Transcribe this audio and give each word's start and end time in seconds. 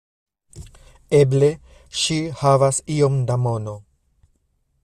Eble 1.17 1.51
ŝi 2.05 2.19
havas 2.41 2.83
iom 2.97 3.23
da 3.29 3.41
mono. 3.47 3.81